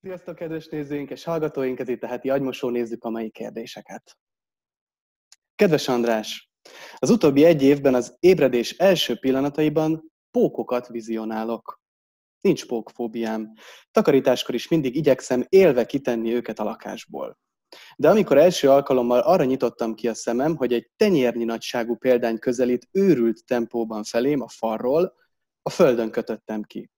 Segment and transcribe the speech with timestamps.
[0.00, 1.78] Sziasztok, kedves nézőink és hallgatóink!
[1.78, 4.18] Ez itt a heti agymosó, nézzük a mai kérdéseket.
[5.54, 6.50] Kedves András!
[6.96, 11.80] Az utóbbi egy évben az ébredés első pillanataiban pókokat vizionálok.
[12.40, 13.52] Nincs pókfóbiám.
[13.90, 17.38] Takarításkor is mindig igyekszem élve kitenni őket a lakásból.
[17.96, 22.88] De amikor első alkalommal arra nyitottam ki a szemem, hogy egy tenyérnyi nagyságú példány közelít
[22.92, 25.14] őrült tempóban felém a falról,
[25.62, 26.90] a földön kötöttem ki.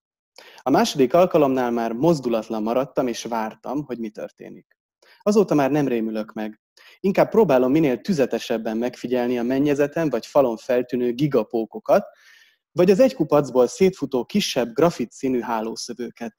[0.63, 4.79] A második alkalomnál már mozdulatlan maradtam, és vártam, hogy mi történik.
[5.23, 6.61] Azóta már nem rémülök meg.
[7.01, 12.07] Inkább próbálom minél tüzetesebben megfigyelni a mennyezeten vagy falon feltűnő gigapókokat,
[12.73, 16.35] vagy az egy kupacból szétfutó kisebb grafit színű hálószövőket.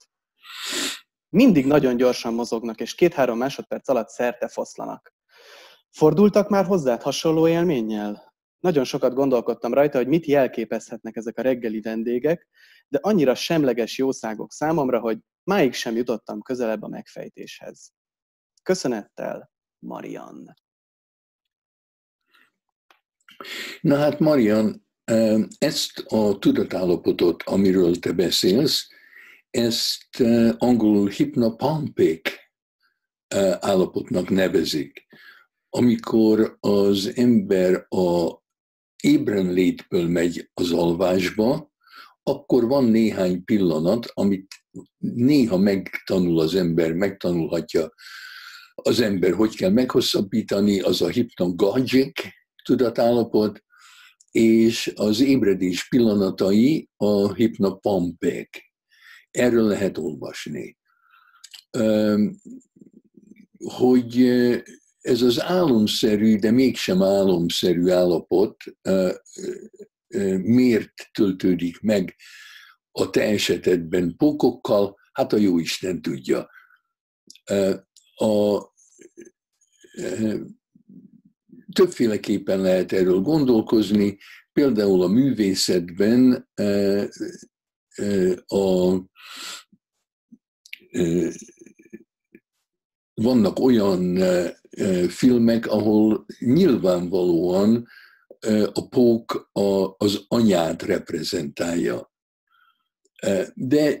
[1.28, 5.14] Mindig nagyon gyorsan mozognak, és két-három másodperc alatt szerte foszlanak.
[5.90, 8.34] Fordultak már hozzád hasonló élménnyel?
[8.60, 12.48] Nagyon sokat gondolkodtam rajta, hogy mit jelképezhetnek ezek a reggeli vendégek,
[12.92, 17.92] de annyira semleges jószágok számomra, hogy máig sem jutottam közelebb a megfejtéshez.
[18.62, 20.56] Köszönettel, Marian.
[23.80, 24.86] Na hát, Marian,
[25.58, 28.88] ezt a tudatállapotot, amiről te beszélsz,
[29.50, 30.20] ezt
[30.58, 32.52] angolul hipnopampék
[33.60, 35.06] állapotnak nevezik.
[35.68, 38.40] Amikor az ember a
[39.02, 41.71] ébren létből megy az alvásba,
[42.22, 44.54] akkor van néhány pillanat, amit
[44.98, 47.92] néha megtanul az ember, megtanulhatja
[48.74, 52.20] az ember, hogy kell meghosszabbítani, az a hypnagogic
[52.64, 53.62] tudatállapot,
[54.30, 58.72] és az ébredés pillanatai a hypnopampek.
[59.30, 60.78] Erről lehet olvasni.
[63.58, 64.26] Hogy
[65.00, 68.56] ez az álomszerű, de mégsem álomszerű állapot
[70.42, 72.16] miért töltődik meg
[72.90, 76.48] a te esetedben pókokkal, hát a jó Isten tudja.
[78.14, 78.60] A,
[81.72, 84.18] többféleképpen lehet erről gondolkozni,
[84.52, 86.48] például a művészetben
[88.46, 88.96] a,
[93.14, 94.18] vannak olyan
[95.08, 97.88] filmek, ahol nyilvánvalóan
[98.72, 99.50] a pók
[99.96, 102.12] az anyát reprezentálja.
[103.54, 103.98] De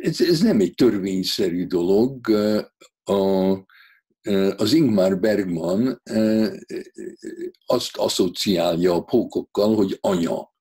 [0.00, 2.28] ez, ez nem egy törvényszerű dolog.
[3.04, 3.52] A,
[4.56, 6.02] az Ingmar Bergman
[7.66, 10.56] azt asszociálja a pókokkal, hogy anya.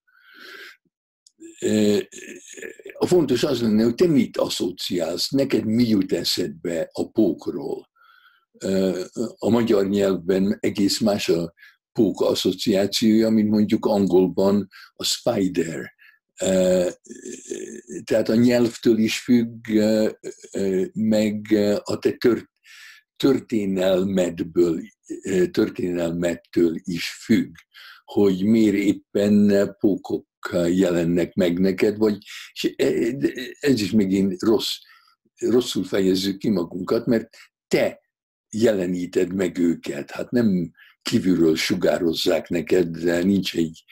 [2.98, 7.90] A fontos az lenne, hogy te mit asszociálsz, neked mi jut eszedbe a pókról.
[9.38, 11.54] A magyar nyelvben egész más a
[11.98, 15.96] pók asszociációja, mint mondjuk angolban a spider.
[18.04, 19.68] Tehát a nyelvtől is függ,
[20.94, 21.48] meg
[21.84, 22.18] a te
[23.16, 24.82] történelmedből,
[25.52, 27.56] történelmettől is függ,
[28.06, 30.28] hogy miért éppen pókok
[30.70, 32.18] jelennek meg neked, vagy
[33.60, 34.76] ez is megint rossz,
[35.36, 37.38] rosszul fejezzük ki magunkat, mert
[37.68, 38.02] te
[38.50, 40.12] jeleníted meg őket.
[40.12, 40.72] Hát nem
[41.08, 43.84] kívülről sugározzák neked, de nincs egy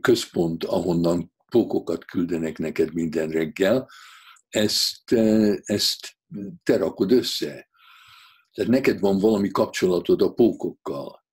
[0.00, 3.88] központ, ahonnan pókokat küldenek neked minden reggel.
[4.48, 5.12] Ezt,
[5.64, 6.16] ezt
[6.62, 7.68] te rakod össze.
[8.52, 11.24] Tehát neked van valami kapcsolatod a pókokkal.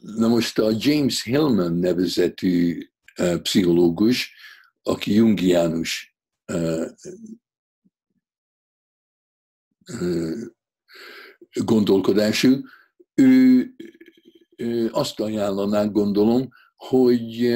[0.00, 2.88] Na most a James Hillman nevezetű
[3.42, 4.34] pszichológus,
[4.82, 6.16] aki jungiánus
[11.64, 12.60] gondolkodású,
[13.14, 13.70] ő,
[14.90, 17.46] azt ajánlaná, gondolom, hogy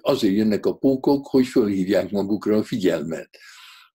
[0.00, 3.28] azért jönnek a pókok, hogy fölhívják magukra a figyelmet,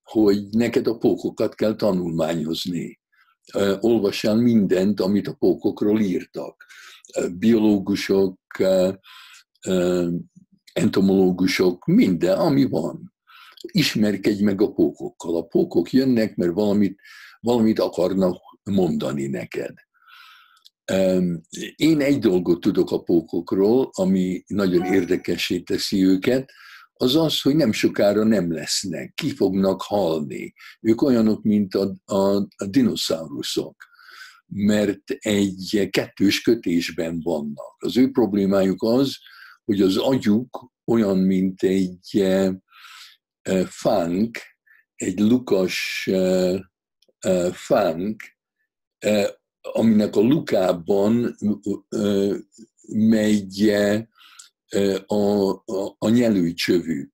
[0.03, 2.99] hogy neked a pókokat kell tanulmányozni.
[3.79, 6.65] Olvassál mindent, amit a pókokról írtak.
[7.37, 8.39] Biológusok,
[10.73, 13.13] entomológusok, minden, ami van.
[13.71, 15.35] Ismerkedj meg a pókokkal.
[15.35, 16.99] A pókok jönnek, mert valamit,
[17.39, 19.73] valamit akarnak mondani neked.
[21.75, 26.51] Én egy dolgot tudok a pókokról, ami nagyon érdekessé teszi őket,
[27.01, 30.53] az az, hogy nem sokára nem lesznek, ki fognak halni.
[30.81, 33.75] Ők olyanok, mint a, a, a dinoszauruszok,
[34.45, 37.75] mert egy kettős kötésben vannak.
[37.77, 39.17] Az ő problémájuk az,
[39.65, 42.61] hogy az agyuk olyan, mint egy e,
[43.41, 44.37] e, fánk,
[44.95, 48.23] egy lukas e, fánk,
[49.61, 51.35] aminek a lukában
[52.87, 53.69] megy
[55.05, 55.15] a,
[55.65, 57.13] a, a nyelőcsövük,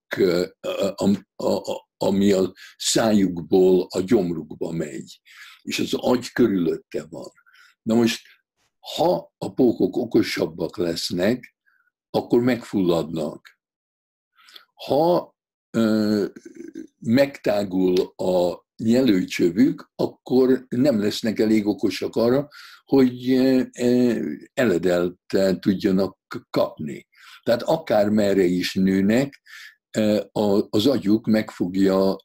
[0.95, 1.05] a,
[1.35, 5.21] a, a, ami a szájukból a gyomrukba megy,
[5.61, 7.31] és az agy körülötte van.
[7.81, 8.21] Na most,
[8.95, 11.55] ha a pókok okosabbak lesznek,
[12.09, 13.59] akkor megfulladnak.
[14.73, 15.35] Ha
[15.69, 16.25] ö,
[16.99, 22.47] megtágul a nyelőcsövük, akkor nem lesznek elég okosak arra,
[22.85, 23.39] hogy
[24.53, 25.19] eledelt
[25.59, 26.18] tudjanak
[26.50, 27.07] kapni.
[27.44, 29.41] Tehát akár merre is nőnek,
[30.69, 32.15] az agyuk meg fogja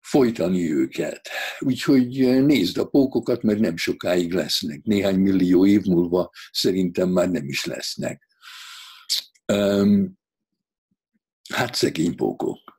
[0.00, 1.28] folytani őket.
[1.58, 4.82] Úgyhogy nézd a pókokat, mert nem sokáig lesznek.
[4.82, 8.26] Néhány millió év múlva szerintem már nem is lesznek.
[11.52, 12.77] Hát szegény pókok.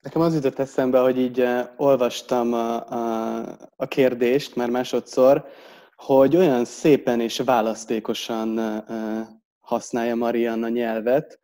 [0.00, 1.44] Nekem az jutott eszembe, hogy így
[1.76, 5.44] olvastam a, a, a kérdést már másodszor,
[5.94, 8.58] hogy olyan szépen és választékosan
[9.60, 11.40] használja Marianna nyelvet,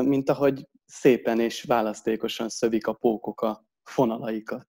[0.00, 4.68] mint ahogy szépen és választékosan szövik a pókok a fonalaikat.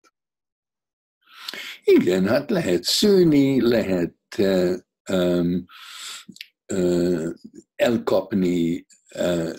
[1.84, 4.16] Igen, hát lehet szőni, lehet
[5.10, 5.66] um,
[6.74, 7.30] uh,
[7.76, 8.86] elkapni,
[9.16, 9.54] uh,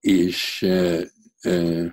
[0.00, 1.02] és uh,
[1.44, 1.86] uh,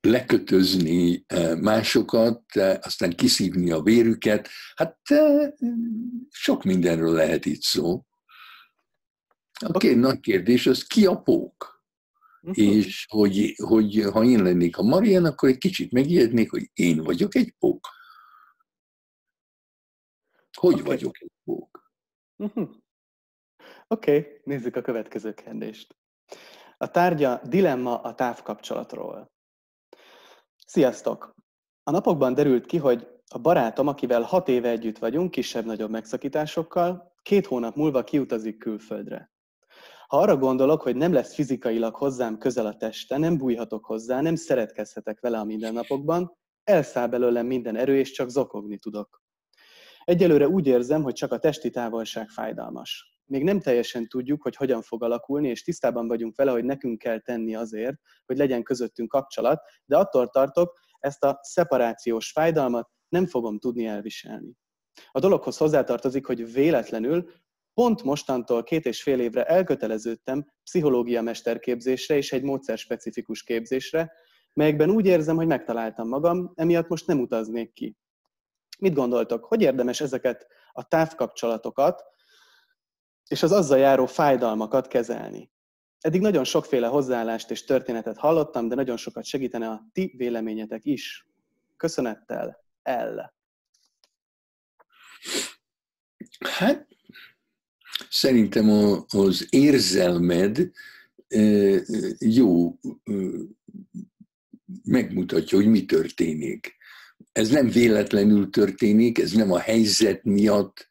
[0.00, 4.48] lekötözni eh, másokat, aztán kiszívni a vérüket.
[4.74, 5.52] Hát eh,
[6.30, 8.04] sok mindenről lehet itt szó.
[9.64, 11.78] A két nagy kérdés az ki a pók?
[12.42, 12.64] Uh-huh.
[12.64, 17.34] És hogy, hogy ha én lennék a Marian, akkor egy kicsit megijednék, hogy én vagyok
[17.34, 17.88] egy pók.
[20.56, 20.84] Hogy okay.
[20.84, 21.92] vagyok egy pók?
[22.36, 22.70] Uh-huh.
[23.88, 24.40] Oké, okay.
[24.44, 25.96] nézzük a következő kérdést.
[26.82, 29.30] A tárgya Dilemma a távkapcsolatról.
[30.66, 31.34] Sziasztok!
[31.82, 37.46] A napokban derült ki, hogy a barátom, akivel hat éve együtt vagyunk, kisebb-nagyobb megszakításokkal, két
[37.46, 39.32] hónap múlva kiutazik külföldre.
[40.06, 44.34] Ha arra gondolok, hogy nem lesz fizikailag hozzám közel a teste, nem bújhatok hozzá, nem
[44.34, 49.22] szeretkezhetek vele a mindennapokban, elszáll belőlem minden erő, és csak zokogni tudok.
[50.04, 54.82] Egyelőre úgy érzem, hogy csak a testi távolság fájdalmas még nem teljesen tudjuk, hogy hogyan
[54.82, 57.96] fog alakulni, és tisztában vagyunk vele, hogy nekünk kell tenni azért,
[58.26, 64.52] hogy legyen közöttünk kapcsolat, de attól tartok, ezt a szeparációs fájdalmat nem fogom tudni elviselni.
[65.10, 67.30] A dologhoz hozzátartozik, hogy véletlenül
[67.74, 74.12] pont mostantól két és fél évre elköteleződtem pszichológia mesterképzésre és egy módszerspecifikus képzésre,
[74.52, 77.96] melyekben úgy érzem, hogy megtaláltam magam, emiatt most nem utaznék ki.
[78.78, 82.04] Mit gondoltok, hogy érdemes ezeket a távkapcsolatokat
[83.30, 85.50] és az azzal járó fájdalmakat kezelni.
[86.00, 91.26] Eddig nagyon sokféle hozzáállást és történetet hallottam, de nagyon sokat segítene a ti véleményetek is.
[91.76, 93.34] Köszönettel, el.
[96.38, 96.86] Hát,
[98.08, 98.68] szerintem
[99.08, 100.70] az érzelmed
[102.18, 102.78] jó
[104.84, 106.76] megmutatja, hogy mi történik.
[107.32, 110.88] Ez nem véletlenül történik, ez nem a helyzet miatt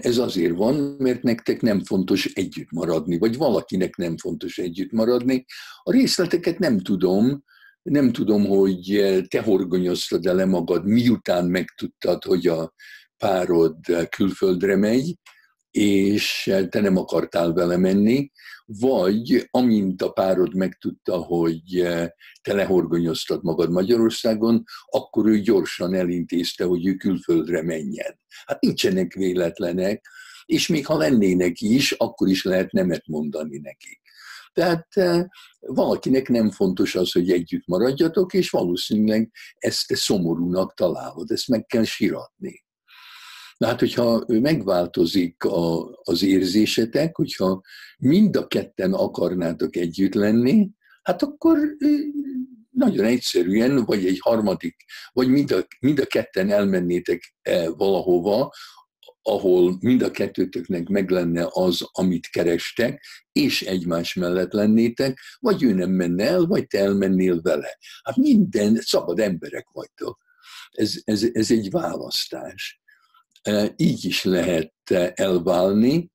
[0.00, 5.44] ez azért van, mert nektek nem fontos együtt maradni, vagy valakinek nem fontos együtt maradni.
[5.82, 7.44] A részleteket nem tudom,
[7.82, 12.72] nem tudom, hogy te horgonyoztad el magad, miután megtudtad, hogy a
[13.16, 13.76] párod
[14.08, 15.16] külföldre megy,
[15.70, 18.30] és te nem akartál vele menni,
[18.80, 22.08] vagy amint a párod megtudta, hogy eh,
[22.42, 28.20] te lehorgonyoztad magad Magyarországon, akkor ő gyorsan elintézte, hogy ő külföldre menjen.
[28.46, 30.06] Hát nincsenek véletlenek,
[30.44, 34.00] és még ha lennének is, akkor is lehet nemet mondani nekik.
[34.52, 35.24] Tehát eh,
[35.60, 41.66] valakinek nem fontos az, hogy együtt maradjatok, és valószínűleg ezt te szomorúnak találod, ezt meg
[41.66, 42.64] kell siratni.
[43.62, 47.60] Na hát, hogyha megváltozik a, az érzésetek, hogyha
[47.98, 50.70] mind a ketten akarnátok együtt lenni,
[51.02, 51.58] hát akkor
[52.70, 54.76] nagyon egyszerűen, vagy egy harmadik,
[55.12, 58.52] vagy mind a, mind a ketten elmennétek e valahova,
[59.22, 65.72] ahol mind a kettőtöknek meg lenne az, amit kerestek, és egymás mellett lennétek, vagy ő
[65.72, 67.78] nem menne el, vagy te elmennél vele.
[68.02, 70.18] Hát minden, szabad emberek vagytok.
[70.70, 72.81] Ez, ez, ez egy választás
[73.76, 74.72] így is lehet
[75.14, 76.10] elválni,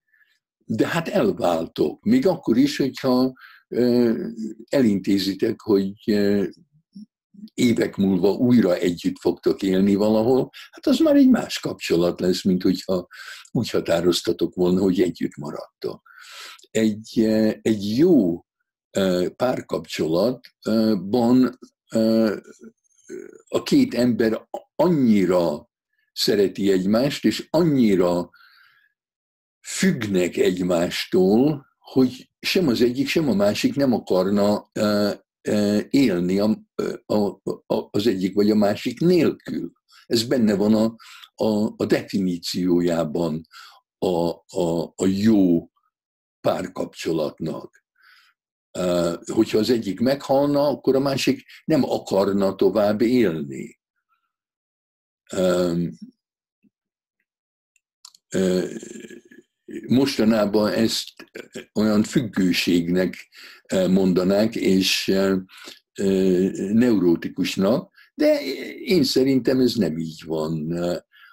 [0.65, 2.03] de hát elváltok.
[2.03, 3.33] Még akkor is, hogyha
[4.69, 5.93] elintézitek, hogy
[7.53, 12.63] évek múlva újra együtt fogtok élni valahol, hát az már egy más kapcsolat lesz, mint
[12.63, 13.07] hogyha
[13.51, 16.01] úgy határoztatok volna, hogy együtt maradtok.
[16.71, 17.19] Egy,
[17.61, 18.45] egy jó
[19.35, 21.59] párkapcsolatban
[23.47, 25.69] a két ember annyira
[26.17, 28.29] szereti egymást, és annyira
[29.61, 34.71] függnek egymástól, hogy sem az egyik, sem a másik nem akarna
[35.89, 36.63] élni a,
[37.05, 39.71] a, a, az egyik vagy a másik nélkül.
[40.05, 40.95] Ez benne van a,
[41.45, 43.47] a, a definíciójában
[43.97, 44.29] a,
[44.61, 45.71] a, a jó
[46.41, 47.85] párkapcsolatnak.
[49.25, 53.79] Hogyha az egyik meghalna, akkor a másik nem akarna tovább élni.
[59.87, 61.13] Mostanában ezt
[61.73, 63.27] olyan függőségnek
[63.89, 65.13] mondanák, és
[66.73, 68.41] neurótikusnak, de
[68.83, 70.79] én szerintem ez nem így van.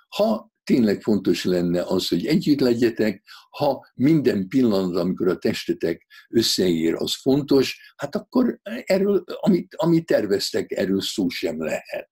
[0.09, 6.95] Ha tényleg fontos lenne az, hogy együtt legyetek, ha minden pillanat, amikor a testetek összeér,
[6.95, 12.11] az fontos, hát akkor erről, amit, amit terveztek, erről szó sem lehet.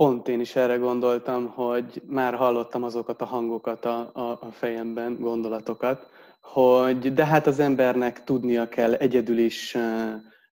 [0.00, 5.16] Pont én is erre gondoltam, hogy már hallottam azokat a hangokat a, a, a fejemben,
[5.18, 6.06] gondolatokat,
[6.40, 9.76] hogy de hát az embernek tudnia kell egyedül is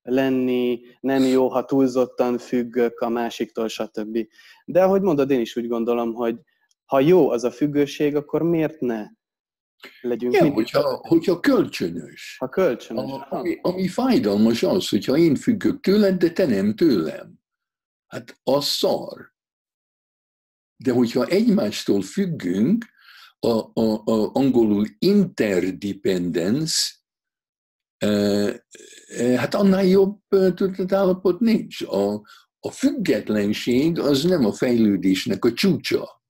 [0.03, 4.19] lenni, nem jó, ha túlzottan függök a másiktól, stb.
[4.65, 6.37] De ahogy mondod, én is úgy gondolom, hogy
[6.85, 9.07] ha jó az a függőség, akkor miért ne
[10.01, 12.37] legyünk ja, hogyha, hogyha kölcsönös.
[12.39, 13.11] Ha kölcsönös.
[13.11, 17.37] A, ami, ami fájdalmas az, hogyha én függök tőled, de te nem tőlem.
[18.07, 19.37] Hát az szar.
[20.85, 22.85] De hogyha egymástól függünk,
[23.41, 26.93] a, a, a angolul interdependence,
[29.37, 31.83] hát annál jobb tudatállapot nincs.
[31.83, 32.13] A,
[32.61, 36.23] a függetlenség az nem a fejlődésnek a csúcsa.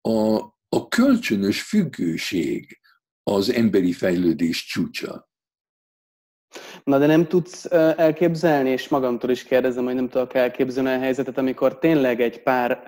[0.00, 0.36] A,
[0.68, 2.80] a kölcsönös függőség
[3.22, 5.32] az emberi fejlődés csúcsa.
[6.84, 7.64] Na de nem tudsz
[7.96, 12.82] elképzelni, és magamtól is kérdezem, hogy nem tudok elképzelni a helyzetet, amikor tényleg egy pár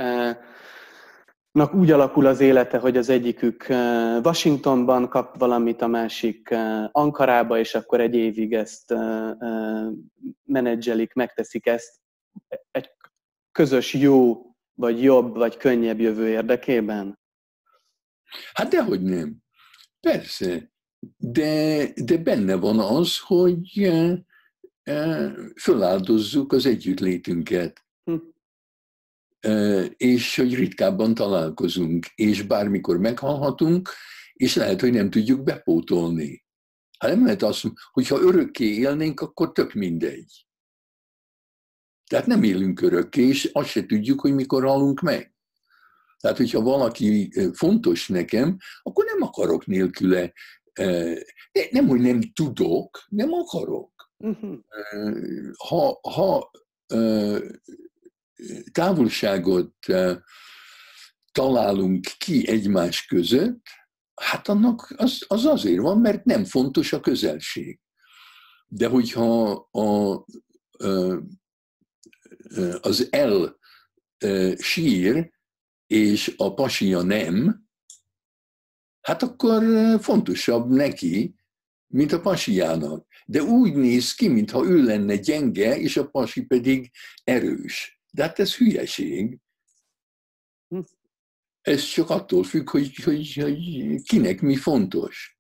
[1.57, 3.67] nak úgy alakul az élete, hogy az egyikük
[4.23, 6.55] Washingtonban kap valamit, a másik
[6.93, 8.95] Ankarába, és akkor egy évig ezt
[10.45, 12.01] menedzselik, megteszik ezt
[12.71, 12.91] egy
[13.53, 17.19] közös jó, vagy jobb, vagy könnyebb jövő érdekében?
[18.53, 19.37] Hát dehogy nem.
[20.01, 20.71] Persze.
[21.17, 23.93] De, de benne van az, hogy
[25.61, 27.85] föláldozzuk az együttlétünket.
[28.05, 28.17] Hm
[29.97, 33.91] és hogy ritkábban találkozunk, és bármikor meghalhatunk,
[34.33, 36.45] és lehet, hogy nem tudjuk bepótolni.
[36.99, 40.47] Hát nem lehet azt, hogyha örökké élnénk, akkor tök mindegy.
[42.11, 45.35] Tehát nem élünk örökké, és azt se tudjuk, hogy mikor halunk meg.
[46.21, 50.33] Tehát, hogyha valaki fontos nekem, akkor nem akarok nélküle.
[51.71, 54.11] Nem, hogy nem tudok, nem akarok.
[54.17, 54.59] Uh-huh.
[55.57, 56.51] Ha, ha
[58.73, 59.75] távolságot
[61.33, 63.67] találunk ki egymás között,
[64.15, 67.81] hát annak az, az azért van, mert nem fontos a közelség.
[68.67, 70.25] De hogyha a,
[72.81, 73.59] az el
[74.57, 75.33] sír,
[75.87, 77.66] és a pasia nem,
[79.07, 79.63] hát akkor
[80.01, 81.35] fontosabb neki,
[81.87, 83.07] mint a pasiának.
[83.27, 86.91] De úgy néz ki, mintha ő lenne gyenge, és a pasi pedig
[87.25, 88.01] erős.
[88.11, 89.39] De hát ez hülyeség.
[90.69, 90.81] Hm.
[91.61, 95.36] Ez csak attól függ, hogy, hogy, hogy kinek mi fontos.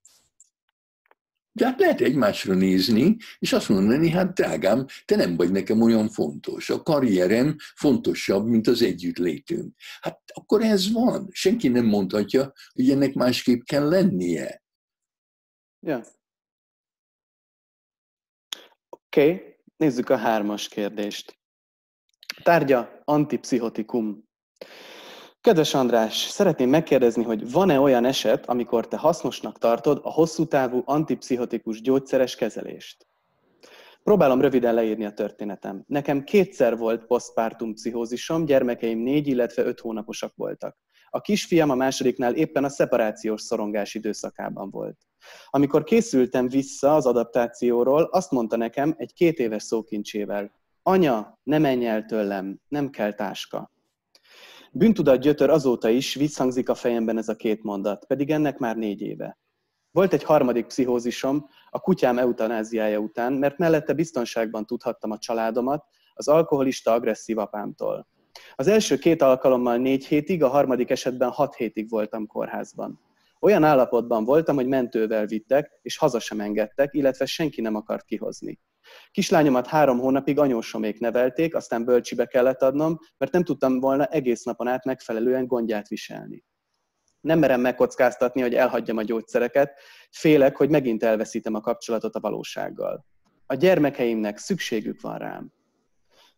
[1.56, 6.08] De hát lehet egymásra nézni, és azt mondani, hát drágám, te nem vagy nekem olyan
[6.08, 6.70] fontos.
[6.70, 9.74] A karrierem fontosabb, mint az együttlétünk.
[10.00, 11.28] Hát akkor ez van.
[11.30, 14.62] Senki nem mondhatja, hogy ennek másképp kell lennie.
[15.80, 16.04] Ja.
[18.88, 19.56] Oké, okay.
[19.76, 21.38] nézzük a hármas kérdést.
[22.42, 24.28] Tárgya antipszichotikum.
[25.46, 30.82] Kedves András, szeretném megkérdezni, hogy van-e olyan eset, amikor te hasznosnak tartod a hosszú távú
[30.84, 33.06] antipszichotikus gyógyszeres kezelést?
[34.02, 35.84] Próbálom röviden leírni a történetem.
[35.86, 40.76] Nekem kétszer volt posztpártum pszichózisom, gyermekeim négy, illetve öt hónaposak voltak.
[41.10, 44.98] A kisfiam a másodiknál éppen a szeparációs szorongás időszakában volt.
[45.50, 51.86] Amikor készültem vissza az adaptációról, azt mondta nekem egy két éves szókincsével, Anya, ne menj
[51.86, 53.74] el tőlem, nem kell táska.
[54.78, 59.00] Bűntudat gyötör azóta is, visszhangzik a fejemben ez a két mondat, pedig ennek már négy
[59.00, 59.38] éve.
[59.90, 66.28] Volt egy harmadik pszichózisom a kutyám eutanáziája után, mert mellette biztonságban tudhattam a családomat az
[66.28, 68.08] alkoholista agresszív apámtól.
[68.54, 73.00] Az első két alkalommal négy hétig, a harmadik esetben hat hétig voltam kórházban.
[73.40, 78.60] Olyan állapotban voltam, hogy mentővel vittek, és haza sem engedtek, illetve senki nem akart kihozni.
[79.10, 84.66] Kislányomat három hónapig anyósomék nevelték, aztán bölcsibe kellett adnom, mert nem tudtam volna egész napon
[84.66, 86.44] át megfelelően gondját viselni.
[87.20, 89.78] Nem merem megkockáztatni, hogy elhagyjam a gyógyszereket,
[90.10, 93.06] félek, hogy megint elveszítem a kapcsolatot a valósággal.
[93.46, 95.52] A gyermekeimnek szükségük van rám.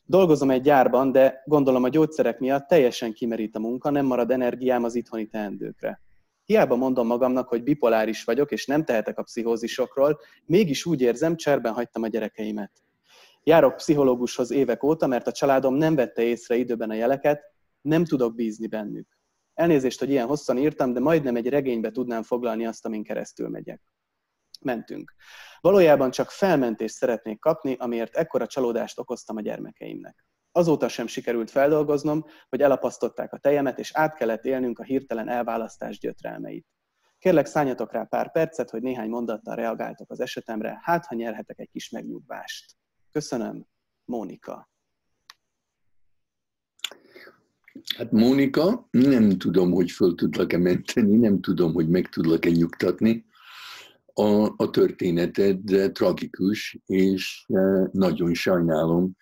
[0.05, 4.85] Dolgozom egy gyárban, de gondolom a gyógyszerek miatt teljesen kimerít a munka, nem marad energiám
[4.85, 6.03] az itthoni teendőkre.
[6.49, 11.73] Hiába mondom magamnak, hogy bipoláris vagyok, és nem tehetek a pszichózisokról, mégis úgy érzem, cserben
[11.73, 12.73] hagytam a gyerekeimet.
[13.43, 17.43] Járok pszichológushoz évek óta, mert a családom nem vette észre időben a jeleket,
[17.81, 19.19] nem tudok bízni bennük.
[19.55, 23.81] Elnézést, hogy ilyen hosszan írtam, de majdnem egy regénybe tudnám foglalni azt, amin keresztül megyek.
[24.61, 25.15] Mentünk.
[25.61, 30.28] Valójában csak felmentést szeretnék kapni, amiért ekkora csalódást okoztam a gyermekeimnek.
[30.59, 35.99] Azóta sem sikerült feldolgoznom, hogy elapasztották a tejemet, és át kellett élnünk a hirtelen elválasztás
[35.99, 36.67] gyötrelmeit.
[37.19, 41.69] Kérlek, szálljatok rá pár percet, hogy néhány mondattal reagáltok az esetemre, hát ha nyerhetek egy
[41.73, 42.77] kis megnyugvást.
[43.11, 43.67] Köszönöm,
[44.05, 44.71] Mónika.
[47.97, 53.27] Hát Mónika, nem tudom, hogy föl tudlak-e menteni, nem tudom, hogy meg tudlak-e nyugtatni.
[54.15, 59.17] A, a történeted tragikus, és e, nagyon sajnálom,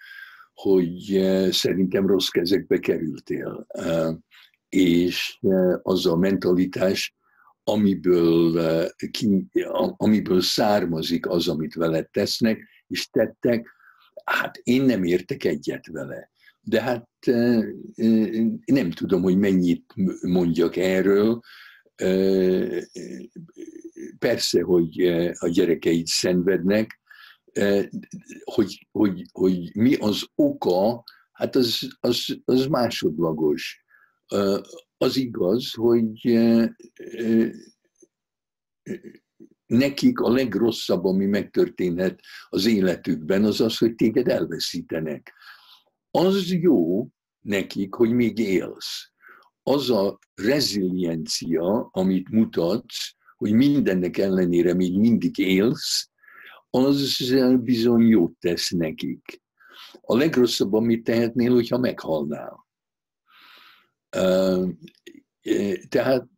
[0.56, 3.66] hogy e, szerintem rossz kezekbe kerültél.
[3.68, 4.18] E,
[4.68, 5.38] és
[5.82, 7.14] az a mentalitás,
[7.64, 9.46] amiből, ki,
[9.96, 13.68] amiből származik az, amit veled tesznek, és tettek,
[14.24, 16.30] hát én nem értek egyet vele
[16.68, 17.08] de hát
[18.64, 21.40] nem tudom, hogy mennyit mondjak erről.
[24.18, 25.00] Persze, hogy
[25.38, 27.00] a gyerekeid szenvednek,
[28.44, 33.84] hogy, hogy, hogy mi az oka, hát az, az, az másodlagos.
[34.96, 36.38] Az igaz, hogy
[39.66, 45.34] nekik a legrosszabb, ami megtörténhet az életükben, az az, hogy téged elveszítenek
[46.16, 47.08] az jó
[47.40, 49.10] nekik, hogy még élsz.
[49.62, 56.10] Az a reziliencia, amit mutatsz, hogy mindennek ellenére még mindig élsz,
[56.84, 59.42] az bizony jót tesz nekik.
[60.00, 62.66] A legrosszabb, amit tehetnél, hogyha meghalnál.
[65.88, 66.28] Tehát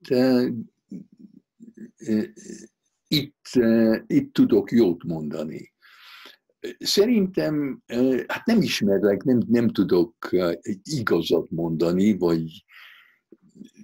[3.09, 3.46] itt,
[4.07, 5.72] itt tudok jót mondani.
[6.79, 7.83] Szerintem,
[8.27, 10.29] hát nem ismerlek, nem, nem tudok
[10.83, 12.64] igazat mondani, vagy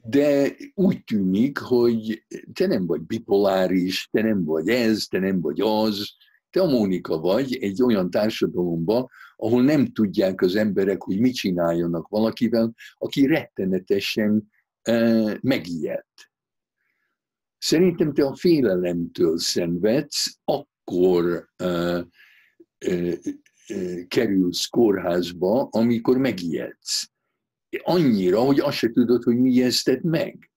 [0.03, 5.61] de úgy tűnik, hogy te nem vagy bipoláris, te nem vagy ez, te nem vagy
[5.61, 6.17] az,
[6.55, 12.09] te a Mónika vagy egy olyan társadalomban, ahol nem tudják az emberek, hogy mit csináljanak
[12.09, 14.51] valakivel, aki rettenetesen
[14.89, 16.31] uh, megijedt.
[17.59, 22.01] Szerintem te a félelemtől szenvedsz, akkor uh,
[24.09, 27.11] kerülsz kórházba, amikor megijedsz.
[27.83, 30.51] Annyira, hogy azt se tudod, hogy mi ijesztett meg.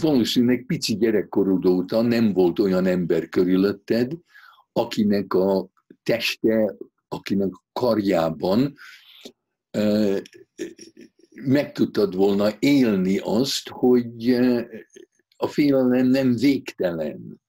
[0.00, 4.12] Valószínűleg pici gyerekkorod óta nem volt olyan ember körülötted,
[4.72, 5.68] akinek a
[6.02, 6.76] teste,
[7.08, 8.74] akinek a karjában
[11.44, 14.30] meg tudtad volna élni azt, hogy
[15.36, 17.40] a félelem nem végtelen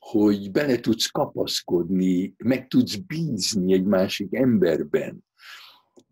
[0.00, 5.24] hogy bele tudsz kapaszkodni, meg tudsz bízni egy másik emberben.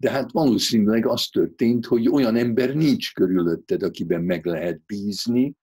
[0.01, 5.57] De hát valószínűleg az történt, hogy olyan ember nincs körülötted, akiben meg lehet bízni,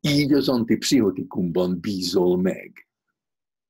[0.00, 2.88] így az antipszichotikumban bízol meg.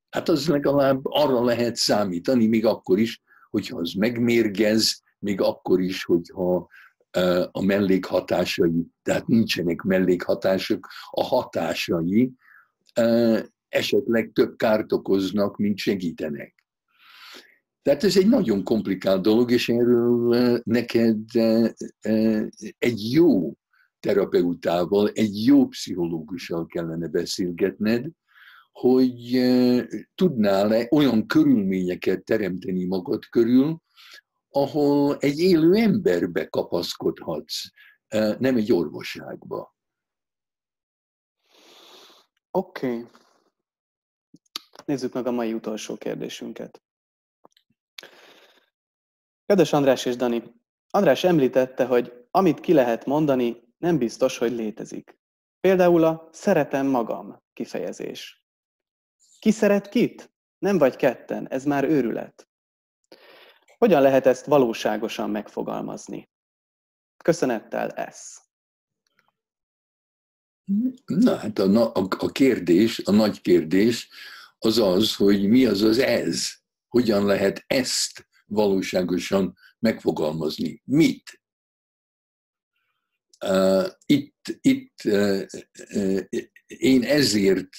[0.09, 6.03] Hát az legalább arra lehet számítani, még akkor is, hogyha az megmérgez, még akkor is,
[6.03, 6.67] hogyha
[7.51, 12.31] a mellékhatásai, tehát nincsenek mellékhatások, a hatásai
[13.69, 16.54] esetleg több kárt okoznak, mint segítenek.
[17.85, 21.19] Tehát ez egy nagyon komplikált dolog, és erről neked
[22.77, 23.53] egy jó
[23.99, 28.05] terapeutával, egy jó pszichológussal kellene beszélgetned,
[28.71, 29.41] hogy
[30.15, 33.81] tudnál-e olyan körülményeket teremteni magad körül,
[34.49, 37.63] ahol egy élő emberbe kapaszkodhatsz,
[38.37, 39.75] nem egy orvosságba.
[42.51, 42.87] Oké.
[42.87, 43.07] Okay.
[44.85, 46.84] Nézzük meg a mai utolsó kérdésünket.
[49.45, 50.43] Kedves András és Dani,
[50.89, 55.17] András említette, hogy amit ki lehet mondani, nem biztos, hogy létezik.
[55.59, 58.45] Például a szeretem magam kifejezés.
[59.39, 60.33] Ki szeret kit?
[60.57, 62.47] Nem vagy ketten, ez már őrület.
[63.77, 66.29] Hogyan lehet ezt valóságosan megfogalmazni?
[67.23, 68.37] Köszönettel, ez.
[71.05, 74.09] Na hát a, a, a kérdés, a nagy kérdés
[74.59, 76.51] az az, hogy mi az az ez?
[76.87, 80.81] Hogyan lehet ezt valóságosan megfogalmazni?
[80.85, 81.41] Mit?
[84.05, 85.01] Itt, itt
[86.67, 87.69] én ezért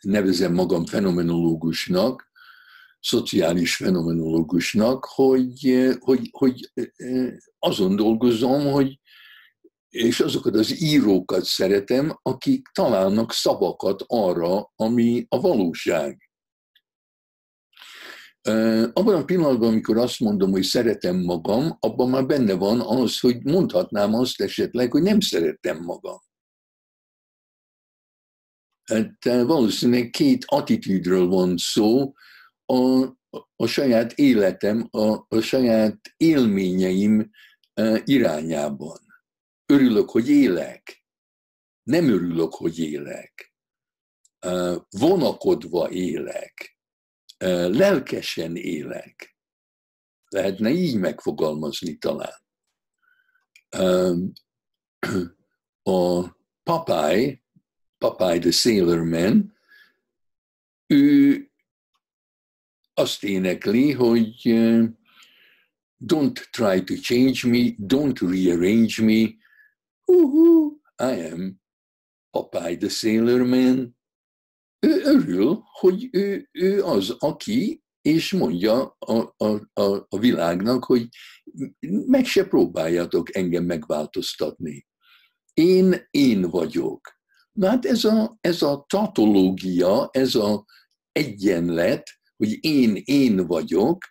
[0.00, 2.30] nevezem magam fenomenológusnak,
[3.00, 6.72] szociális fenomenológusnak, hogy, hogy, hogy
[7.58, 9.00] azon dolgozom, hogy
[9.90, 16.29] és azokat az írókat szeretem, akik találnak szavakat arra, ami a valóság.
[18.42, 23.44] Abban a pillanatban, amikor azt mondom, hogy szeretem magam, abban már benne van az, hogy
[23.44, 26.18] mondhatnám azt esetleg, hogy nem szeretem magam.
[28.84, 32.12] Hát valószínűleg két attitűdről van szó,
[32.66, 33.02] a,
[33.56, 37.30] a saját életem, a, a saját élményeim
[38.04, 38.98] irányában.
[39.66, 41.04] Örülök, hogy élek.
[41.82, 43.54] Nem örülök, hogy élek.
[44.90, 46.79] Vonakodva élek
[47.68, 49.36] lelkesen élek.
[50.28, 52.42] Lehetne így megfogalmazni talán.
[55.82, 56.28] A
[56.62, 57.42] Popeye,
[57.98, 59.56] Popeye the Sailor Man,
[60.86, 61.44] ő
[62.94, 64.32] azt énekli, hogy
[66.04, 69.38] don't try to change me, don't rearrange me.
[70.04, 71.60] Uh-huh, I am
[72.30, 73.98] Popeye the Sailor Man
[74.80, 81.08] ő örül, hogy ő, ő az, aki, és mondja a, a, a, a világnak, hogy
[82.06, 84.86] meg se próbáljatok engem megváltoztatni.
[85.54, 87.18] Én, én vagyok.
[87.52, 90.64] Na hát ez a, ez a tatológia, ez a
[91.12, 94.04] egyenlet, hogy én, én vagyok,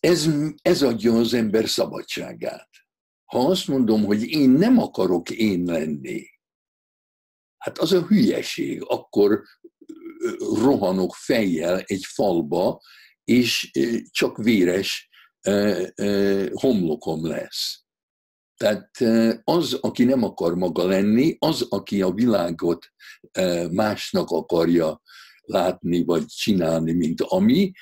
[0.00, 0.28] ez,
[0.62, 2.68] ez adja az ember szabadságát.
[3.24, 6.26] Ha azt mondom, hogy én nem akarok én lenni,
[7.68, 9.42] Hát az a hülyeség, akkor
[10.38, 12.80] rohanok fejjel egy falba,
[13.24, 13.70] és
[14.10, 15.08] csak véres
[16.52, 17.82] homlokom lesz.
[18.56, 18.90] Tehát
[19.44, 22.86] az, aki nem akar maga lenni, az, aki a világot
[23.70, 25.02] másnak akarja
[25.40, 27.72] látni, vagy csinálni, mint ami,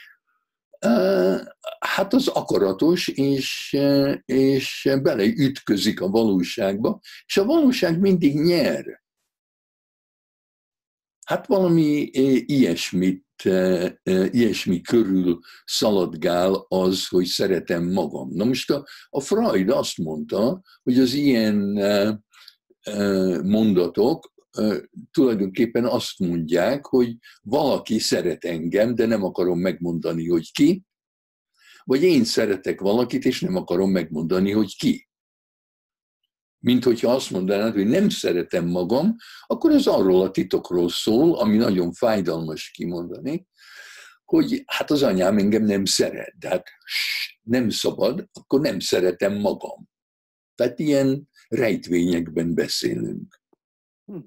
[1.79, 3.77] hát az akaratos, és,
[4.25, 9.05] és beleütközik a valóságba, és a valóság mindig nyer.
[11.27, 12.09] Hát valami
[12.47, 13.25] ilyesmit,
[14.31, 18.29] ilyesmi körül szaladgál az, hogy szeretem magam.
[18.33, 21.57] Na most a, a Freud azt mondta, hogy az ilyen
[23.45, 24.33] mondatok
[25.11, 30.83] tulajdonképpen azt mondják, hogy valaki szeret engem, de nem akarom megmondani, hogy ki,
[31.85, 35.06] vagy én szeretek valakit, és nem akarom megmondani, hogy ki
[36.66, 41.57] mint hogyha azt mondanád, hogy nem szeretem magam, akkor ez arról a titokról szól, ami
[41.57, 43.46] nagyon fájdalmas kimondani,
[44.24, 46.68] hogy hát az anyám engem nem szeret, de hát
[47.42, 49.88] nem szabad, akkor nem szeretem magam.
[50.55, 53.40] Tehát ilyen rejtvényekben beszélünk.
[54.07, 54.18] Hm.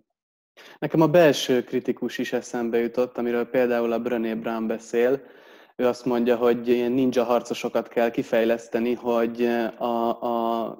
[0.80, 5.21] Nekem a belső kritikus is eszembe jutott, amiről például a Brené Brown beszél.
[5.75, 9.45] Ő azt mondja, hogy ninja harcosokat kell kifejleszteni, hogy
[9.78, 10.80] a, a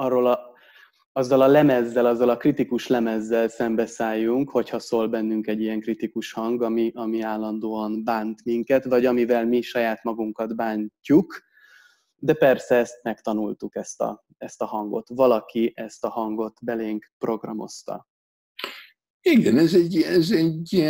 [0.00, 0.40] arról a,
[1.12, 6.62] azzal a lemezzel, azzal a kritikus lemezzel szembeszálljunk, hogyha szól bennünk egy ilyen kritikus hang,
[6.62, 11.42] ami, ami állandóan bánt minket, vagy amivel mi saját magunkat bántjuk,
[12.16, 15.08] de persze ezt megtanultuk, ezt a, ezt a hangot.
[15.08, 18.08] Valaki ezt a hangot belénk programozta.
[19.20, 20.84] Igen, ez egy, ez egy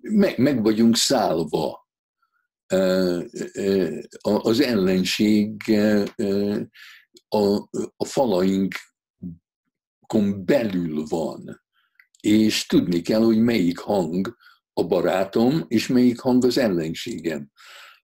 [0.00, 1.88] meg, meg vagyunk szállva.
[4.22, 5.62] Az ellenség
[7.28, 7.54] a,
[7.96, 8.74] a falainkon
[10.44, 11.64] belül van,
[12.20, 14.36] és tudni kell, hogy melyik hang
[14.72, 17.50] a barátom, és melyik hang az ellenségem.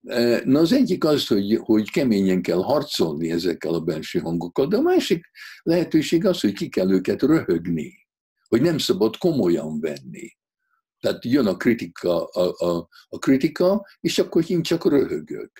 [0.02, 4.76] E, na az egyik az, hogy, hogy keményen kell harcolni ezekkel a belső hangokkal, de
[4.76, 5.30] a másik
[5.62, 8.06] lehetőség az, hogy ki kell őket röhögni,
[8.48, 10.36] hogy nem szabad komolyan venni.
[11.00, 15.50] Tehát jön a kritika, a, a, a kritika, és akkor én csak röhögök.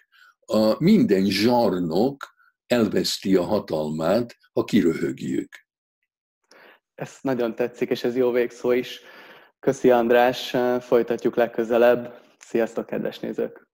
[0.41, 2.32] A minden zsarnok
[2.73, 5.67] elveszti a hatalmát, ha kiröhögjük.
[6.95, 9.01] Ez nagyon tetszik, és ez jó végszó is.
[9.61, 12.21] Köszi András, folytatjuk legközelebb.
[12.39, 13.72] Sziasztok, kedves nézők!